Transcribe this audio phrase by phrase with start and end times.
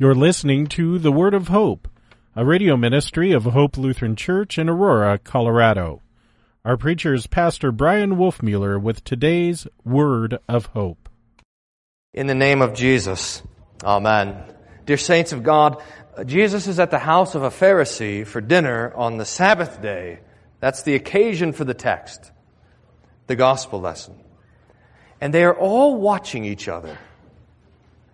[0.00, 1.88] You're listening to The Word of Hope,
[2.36, 6.02] a radio ministry of Hope Lutheran Church in Aurora, Colorado.
[6.64, 11.08] Our preacher is Pastor Bryan Wolfmueller with today's Word of Hope.
[12.14, 13.42] In the name of Jesus,
[13.82, 14.36] Amen.
[14.86, 15.82] Dear saints of God,
[16.24, 20.20] Jesus is at the house of a Pharisee for dinner on the Sabbath day.
[20.60, 22.30] That's the occasion for the text,
[23.26, 24.14] the gospel lesson.
[25.20, 26.96] And they are all watching each other.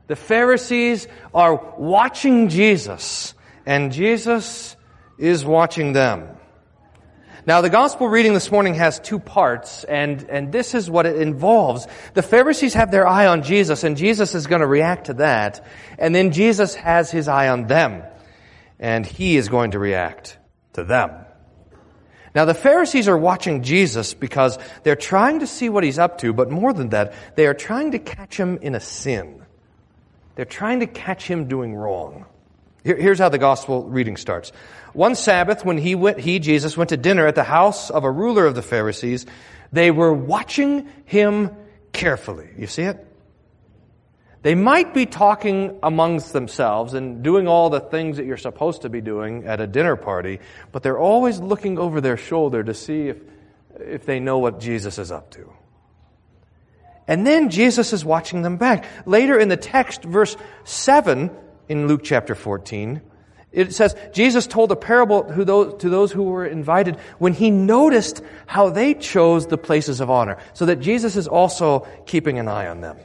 [0.07, 3.35] The Pharisees are watching Jesus,
[3.65, 4.77] and Jesus
[5.17, 6.29] is watching them.
[7.47, 11.17] Now, the gospel reading this morning has two parts, and, and this is what it
[11.17, 11.87] involves.
[12.15, 15.67] The Pharisees have their eye on Jesus, and Jesus is going to react to that.
[15.99, 18.03] And then Jesus has his eye on them,
[18.79, 20.39] and he is going to react
[20.73, 21.11] to them.
[22.35, 26.33] Now, the Pharisees are watching Jesus because they're trying to see what he's up to,
[26.33, 29.45] but more than that, they are trying to catch him in a sin.
[30.35, 32.27] They're trying to catch him doing wrong.
[32.83, 34.53] here's how the gospel reading starts.
[34.93, 38.11] One Sabbath, when he went, he, Jesus, went to dinner at the house of a
[38.11, 39.27] ruler of the Pharisees,
[39.73, 41.51] they were watching him
[41.93, 42.49] carefully.
[42.57, 43.07] You see it?
[44.43, 48.91] They might be talking amongst themselves and doing all the things that you're supposed to
[48.91, 50.39] be doing at a dinner party,
[50.71, 53.17] but they're always looking over their shoulder to see if,
[53.81, 55.51] if they know what Jesus is up to.
[57.07, 58.85] And then Jesus is watching them back.
[59.07, 61.31] Later in the text, verse 7
[61.69, 63.03] in Luke chapter 14,
[63.53, 68.71] it says, Jesus told a parable to those, who were invited when he noticed how
[68.71, 72.81] they chose the places of honor, so that Jesus is also keeping an eye on
[72.81, 72.97] them.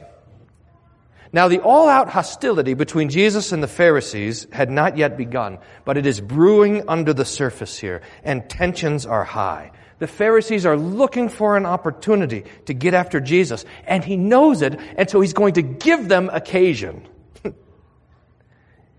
[1.32, 5.96] Now, the all out hostility between Jesus and the Pharisees had not yet begun, but
[5.96, 9.70] it is brewing under the surface here, and tensions are high.
[10.00, 14.80] The Pharisees are looking for an opportunity to get after Jesus, and he knows it,
[14.96, 17.06] and so he's going to give them occasion.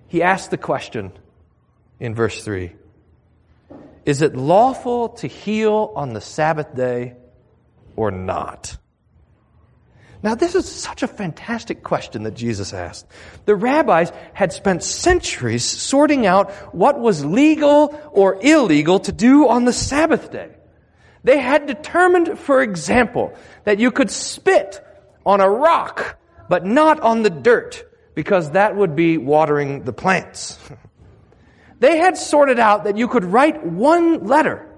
[0.08, 1.12] he asks the question
[2.00, 2.74] in verse 3
[4.06, 7.16] Is it lawful to heal on the Sabbath day
[7.96, 8.78] or not?
[10.24, 13.08] Now, this is such a fantastic question that Jesus asked.
[13.46, 19.66] The rabbis had spent centuries sorting out what was legal or illegal to do on
[19.66, 20.52] the Sabbath day.
[21.24, 23.34] They had determined, for example,
[23.64, 24.84] that you could spit
[25.26, 26.18] on a rock,
[26.50, 30.58] but not on the dirt, because that would be watering the plants.
[31.82, 34.70] They had sorted out that you could write one letter,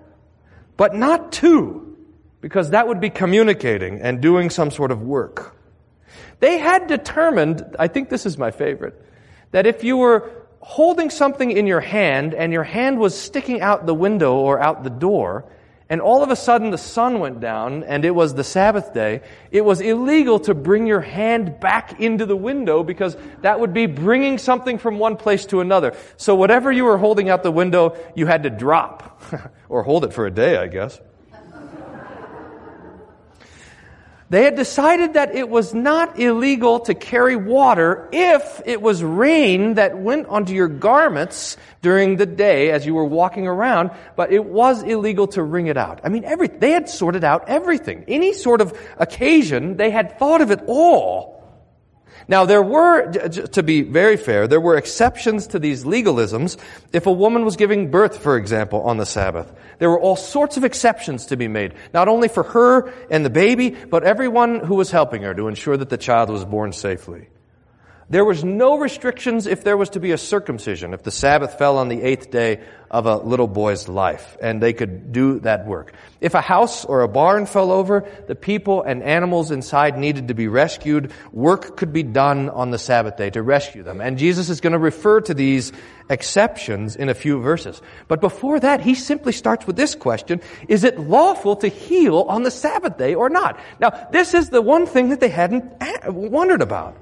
[0.78, 1.98] but not two,
[2.40, 5.54] because that would be communicating and doing some sort of work.
[6.40, 8.96] They had determined, I think this is my favorite,
[9.52, 10.32] that if you were
[10.62, 14.86] holding something in your hand and your hand was sticking out the window or out
[14.86, 15.44] the door,
[15.90, 19.22] and all of a sudden the sun went down and it was the Sabbath day,
[19.52, 23.86] it was illegal to bring your hand back into the window because that would be
[23.86, 25.96] bringing something from one place to another.
[26.18, 29.22] So whatever you were holding out the window, you had to drop.
[29.70, 31.00] or hold it for a day, I guess.
[34.34, 39.76] They had decided that it was not illegal to carry water if it was rain
[39.76, 44.44] that went onto your garments during the day as you were walking around, but it
[44.44, 46.02] was illegal to wring it out.
[46.04, 48.06] I mean, every, they had sorted out everything.
[48.08, 51.43] Any sort of occasion, they had thought of it all.
[52.28, 56.58] Now, there were, to be very fair, there were exceptions to these legalisms
[56.92, 59.52] if a woman was giving birth, for example, on the Sabbath.
[59.80, 63.30] There were all sorts of exceptions to be made, not only for her and the
[63.30, 67.28] baby, but everyone who was helping her to ensure that the child was born safely.
[68.14, 71.80] There was no restrictions if there was to be a circumcision, if the Sabbath fell
[71.80, 75.94] on the eighth day of a little boy's life, and they could do that work.
[76.22, 80.36] If a house or a barn fell over, the people and animals inside needed to
[80.36, 81.12] be rescued.
[81.32, 84.00] Work could be done on the Sabbath day to rescue them.
[84.00, 85.72] And Jesus is going to refer to these
[86.08, 87.82] exceptions in a few verses.
[88.08, 92.44] But before that, he simply starts with this question, is it lawful to heal on
[92.44, 93.60] the Sabbath day or not?
[93.80, 95.66] Now, this is the one thing that they hadn't
[96.06, 96.96] wondered about.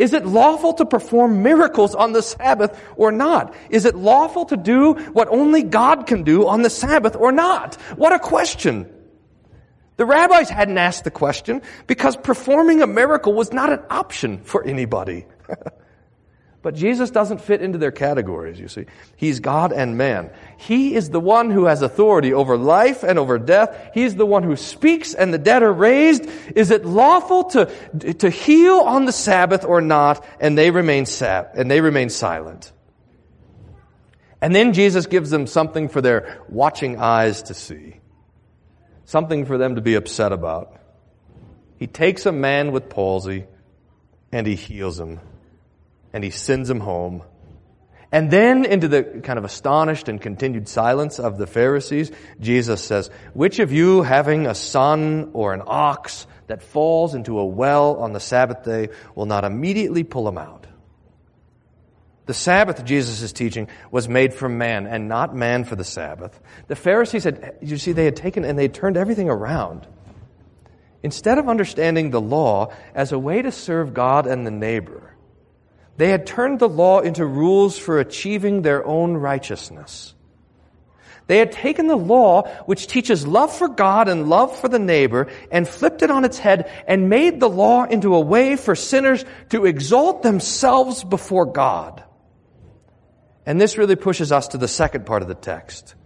[0.00, 3.54] Is it lawful to perform miracles on the Sabbath or not?
[3.68, 7.74] Is it lawful to do what only God can do on the Sabbath or not?
[7.96, 8.90] What a question.
[9.98, 14.64] The rabbis hadn't asked the question because performing a miracle was not an option for
[14.64, 15.26] anybody.
[16.62, 18.84] But Jesus doesn't fit into their categories, you see.
[19.16, 20.30] He's God and man.
[20.58, 23.92] He is the one who has authority over life and over death.
[23.94, 26.26] He's the one who speaks and the dead are raised.
[26.54, 30.22] Is it lawful to, to heal on the Sabbath or not?
[30.38, 32.72] And they remain sat, and they remain silent.
[34.42, 38.00] And then Jesus gives them something for their watching eyes to see.
[39.06, 40.76] Something for them to be upset about.
[41.78, 43.46] He takes a man with palsy
[44.30, 45.20] and he heals him.
[46.12, 47.22] And he sends them home.
[48.12, 52.10] And then into the kind of astonished and continued silence of the Pharisees,
[52.40, 57.46] Jesus says, which of you having a son or an ox that falls into a
[57.46, 60.66] well on the Sabbath day will not immediately pull him out?
[62.26, 66.38] The Sabbath, Jesus is teaching, was made for man and not man for the Sabbath.
[66.66, 69.86] The Pharisees had, you see, they had taken and they had turned everything around.
[71.02, 75.14] Instead of understanding the law as a way to serve God and the neighbor,
[76.00, 80.14] they had turned the law into rules for achieving their own righteousness.
[81.26, 85.28] They had taken the law, which teaches love for God and love for the neighbor,
[85.52, 89.26] and flipped it on its head and made the law into a way for sinners
[89.50, 92.02] to exalt themselves before God.
[93.44, 95.96] And this really pushes us to the second part of the text.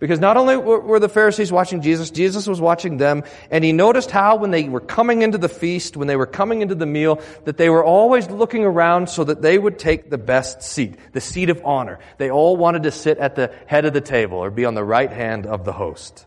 [0.00, 4.12] Because not only were the Pharisees watching Jesus, Jesus was watching them, and he noticed
[4.12, 7.20] how when they were coming into the feast, when they were coming into the meal,
[7.46, 11.20] that they were always looking around so that they would take the best seat, the
[11.20, 11.98] seat of honor.
[12.16, 14.84] They all wanted to sit at the head of the table or be on the
[14.84, 16.26] right hand of the host.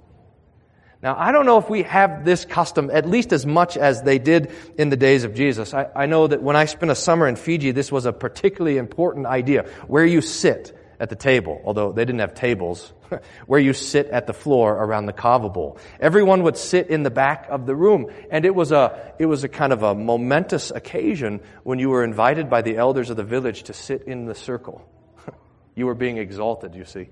[1.02, 4.20] Now, I don't know if we have this custom at least as much as they
[4.20, 5.74] did in the days of Jesus.
[5.74, 8.78] I, I, know that when I spent a summer in Fiji, this was a particularly
[8.78, 9.64] important idea.
[9.88, 12.94] Where you sit at the table, although they didn't have tables,
[13.48, 15.80] where you sit at the floor around the kava bowl.
[16.00, 19.44] Everyone would sit in the back of the room, and it was a, it was
[19.44, 23.24] a kind of a momentous occasion when you were invited by the elders of the
[23.24, 24.88] village to sit in the circle.
[25.76, 27.10] you were being exalted, you see.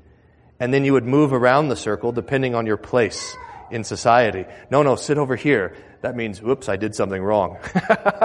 [0.60, 3.36] And then you would move around the circle depending on your place
[3.71, 4.45] in society.
[4.69, 5.75] No, no, sit over here.
[6.01, 7.57] That means, whoops, I did something wrong.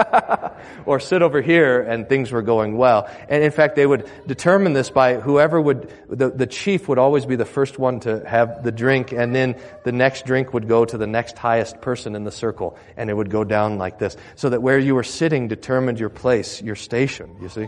[0.85, 3.09] or sit over here and things were going well.
[3.27, 7.25] And in fact, they would determine this by whoever would, the, the chief would always
[7.25, 10.85] be the first one to have the drink and then the next drink would go
[10.85, 14.15] to the next highest person in the circle and it would go down like this.
[14.35, 17.67] So that where you were sitting determined your place, your station, you see?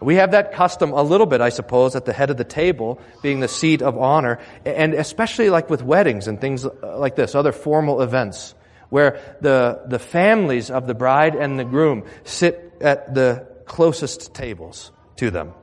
[0.00, 3.00] We have that custom a little bit, I suppose, at the head of the table,
[3.22, 7.34] being the seat of honor, and especially like with weddings and things uh, like this,
[7.34, 8.54] other formal events,
[8.90, 14.92] where the, the families of the bride and the groom sit at the closest tables
[15.16, 15.54] to them.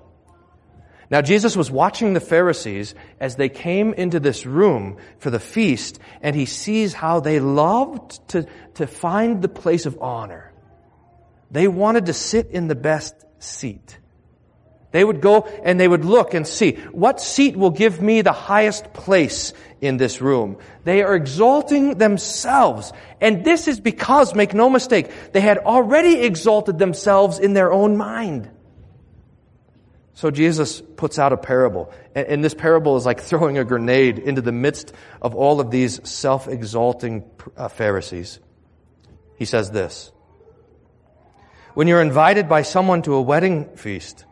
[1.11, 5.99] Now, Jesus was watching the Pharisees as they came into this room for the feast,
[6.21, 10.51] and he sees how they loved to, to find the place of honor.
[11.51, 13.99] They wanted to sit in the best seat.
[14.93, 18.31] They would go and they would look and see what seat will give me the
[18.31, 19.51] highest place
[19.81, 20.57] in this room.
[20.83, 22.93] They are exalting themselves.
[23.19, 27.97] And this is because, make no mistake, they had already exalted themselves in their own
[27.97, 28.51] mind.
[30.13, 31.91] So Jesus puts out a parable.
[32.13, 34.93] And this parable is like throwing a grenade into the midst
[35.23, 37.23] of all of these self-exalting
[37.57, 38.39] uh, Pharisees.
[39.37, 40.11] He says this.
[41.73, 44.25] When you're invited by someone to a wedding feast,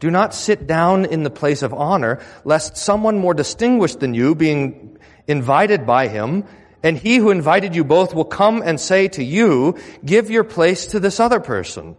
[0.00, 4.34] do not sit down in the place of honor, lest someone more distinguished than you,
[4.34, 6.44] being invited by him,
[6.82, 10.88] and he who invited you both will come and say to you, give your place
[10.88, 11.96] to this other person.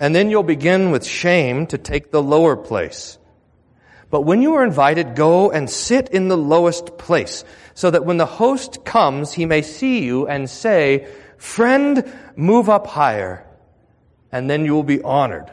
[0.00, 3.18] And then you'll begin with shame to take the lower place.
[4.10, 7.44] But when you are invited, go and sit in the lowest place,
[7.74, 11.06] so that when the host comes, he may see you and say,
[11.36, 13.46] friend, move up higher,
[14.32, 15.50] and then you will be honored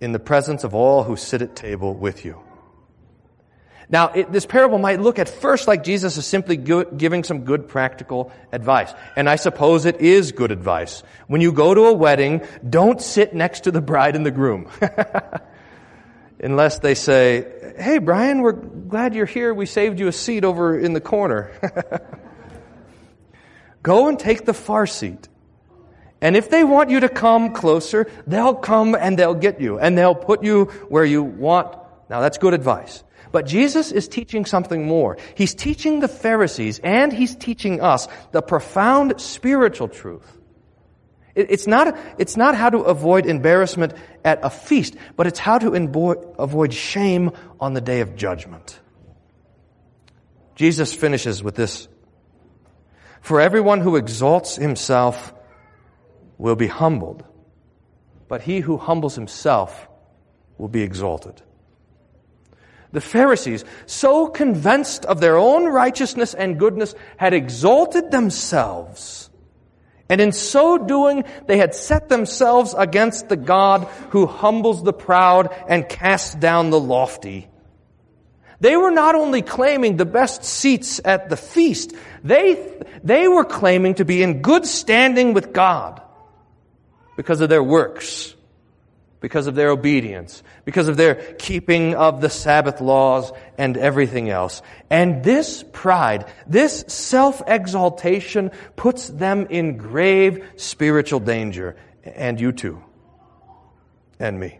[0.00, 2.40] in the presence of all who sit at table with you.
[3.90, 7.40] Now, it, this parable might look at first like Jesus is simply good, giving some
[7.40, 8.92] good practical advice.
[9.16, 11.02] And I suppose it is good advice.
[11.26, 14.70] When you go to a wedding, don't sit next to the bride and the groom.
[16.42, 19.52] Unless they say, hey, Bryan, we're glad you're here.
[19.52, 21.50] We saved you a seat over in the corner.
[23.82, 25.28] go and take the far seat.
[26.20, 29.96] And if they want you to come closer, they'll come and they'll get you and
[29.96, 31.76] they'll put you where you want.
[32.10, 33.02] Now that's good advice.
[33.32, 35.16] But Jesus is teaching something more.
[35.34, 40.38] He's teaching the Pharisees and he's teaching us the profound spiritual truth.
[41.34, 45.72] It's not, it's not how to avoid embarrassment at a feast, but it's how to
[46.38, 48.78] avoid shame on the day of judgment.
[50.56, 51.88] Jesus finishes with this.
[53.20, 55.32] For everyone who exalts himself
[56.40, 57.22] will be humbled,
[58.26, 59.88] but he who humbles himself
[60.56, 61.40] will be exalted.
[62.92, 69.28] The Pharisees, so convinced of their own righteousness and goodness, had exalted themselves.
[70.08, 75.54] And in so doing, they had set themselves against the God who humbles the proud
[75.68, 77.48] and casts down the lofty.
[78.60, 81.94] They were not only claiming the best seats at the feast,
[82.24, 86.02] they, they were claiming to be in good standing with God
[87.20, 88.34] because of their works.
[89.20, 94.62] because of their obedience, because of their keeping of the Sabbath laws and everything else.
[94.88, 101.76] And this pride, this self-exaltation puts them in grave spiritual danger.
[102.02, 102.82] And you too.
[104.18, 104.58] And me.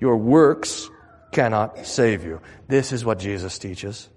[0.00, 0.90] Your works
[1.30, 2.40] cannot save you.
[2.66, 4.08] This is what Jesus teaches.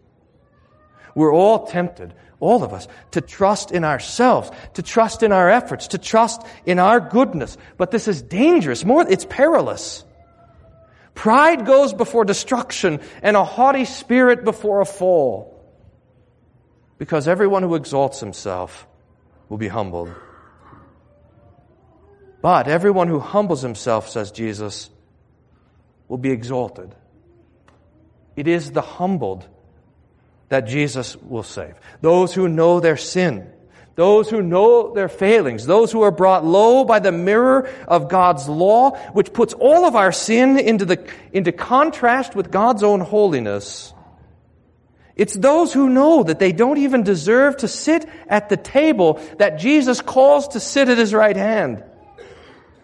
[1.13, 5.87] We're all tempted, all of us, to trust in ourselves, to trust in our efforts,
[5.89, 7.57] to trust in our goodness.
[7.77, 8.85] But this is dangerous.
[8.85, 10.03] More, it's perilous.
[11.15, 15.53] Pride goes before destruction and a haughty spirit before a fall.
[16.99, 18.87] Because everyone who exalts himself
[19.49, 20.13] will be humbled.
[22.41, 24.91] But everyone who humbles himself, says Jesus,
[26.07, 26.93] will be exalted.
[28.35, 29.47] It is the humbled
[30.49, 31.75] that Jesus will save.
[32.01, 33.51] Those who know their sin.
[33.95, 35.65] Those who know their failings.
[35.65, 39.95] Those who are brought low by the mirror of God's law, which puts all of
[39.95, 43.93] our sin into the, into contrast with God's own holiness.
[45.15, 49.57] It's those who know that they don't even deserve to sit at the table that
[49.57, 51.83] Jesus calls to sit at his right hand.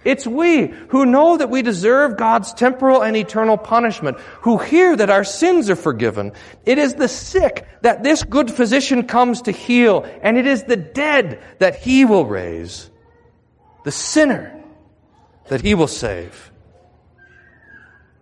[0.06, 5.10] It's we who know that we deserve God's temporal and eternal punishment, who hear that
[5.10, 6.34] our sins are forgiven.
[6.66, 10.78] It is the sick that this good physician comes to heal, and it is the
[10.78, 12.90] dead that he will raise.
[13.86, 14.62] The sinner
[15.48, 16.52] that he will save.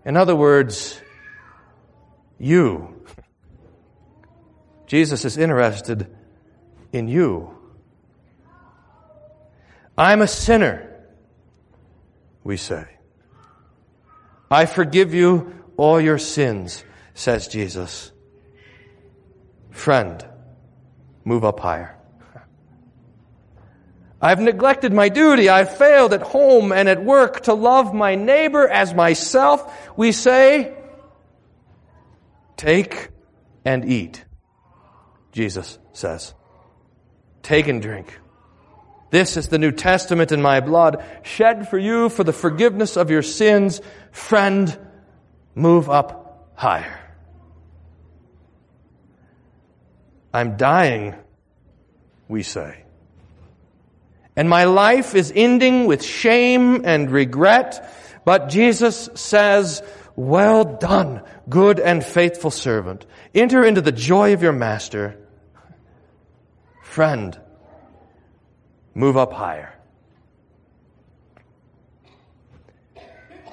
[0.06, 1.00] In other words,
[2.40, 2.96] you.
[4.88, 6.08] Jesus is interested
[6.92, 7.56] in you.
[9.98, 10.91] I'm a sinner
[12.44, 12.86] we say.
[14.50, 16.84] I forgive you all your sins,
[17.14, 18.12] says Jesus.
[19.70, 20.26] Friend,
[21.24, 21.98] move up higher.
[24.22, 25.50] I've neglected my duty.
[25.50, 29.98] I've failed at home and at work to love my neighbor as myself.
[29.98, 30.76] We say,
[32.56, 33.10] take
[33.66, 34.24] and eat.
[35.32, 36.36] Jesus says,
[37.42, 38.20] take and drink.
[39.12, 43.12] This is the New Testament in my blood, shed for you for the forgiveness of
[43.12, 43.82] your sins.
[44.12, 44.80] Friend,
[45.54, 46.98] move up higher.
[50.34, 51.16] I'm dying,
[52.30, 52.86] we say.
[54.38, 57.94] And my life is ending with shame and regret.
[58.24, 59.84] But Jesus says,
[60.16, 63.06] well done, good and faithful servant.
[63.36, 65.18] Enter into the joy of your master.
[66.82, 67.38] Friend,
[68.94, 69.74] Move up higher.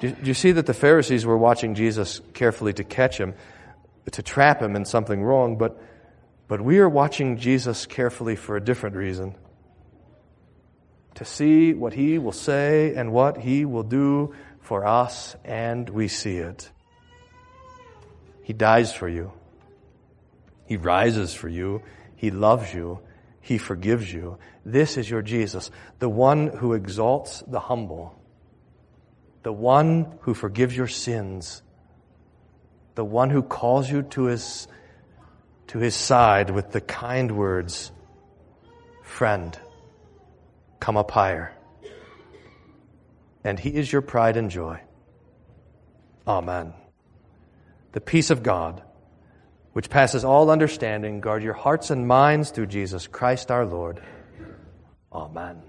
[0.01, 3.33] Do you see that the Pharisees were watching Jesus carefully to catch him,
[4.09, 5.81] to trap him in something wrong, but,
[6.47, 9.35] but we are watching Jesus carefully for a different reason.
[11.15, 16.07] To see what he will say and what he will do for us, and we
[16.07, 16.69] see it.
[18.43, 19.33] He dies for you.
[20.65, 21.81] He rises for you.
[22.15, 22.99] He loves you.
[23.49, 24.37] He forgives you.
[24.63, 28.13] This is your Jesus, the one who exalts the humble,
[29.41, 31.63] the one who forgives your sins,
[32.93, 34.67] the one who calls you to his,
[35.69, 37.91] to his side with the kind words,
[39.01, 39.57] friend,
[40.79, 41.51] come up higher.
[43.43, 44.79] And he is your pride and joy.
[46.27, 46.75] Amen.
[47.93, 48.83] The peace of God
[49.79, 54.01] which passes all understanding, guard your hearts and minds through Jesus Christ our Lord.
[55.13, 55.68] Amen.